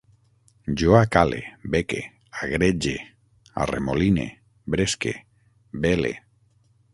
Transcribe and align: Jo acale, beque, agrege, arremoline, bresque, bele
Jo 0.81 0.93
acale, 0.99 1.41
beque, 1.75 1.99
agrege, 2.45 2.95
arremoline, 3.67 4.27
bresque, 4.77 5.13
bele 5.85 6.13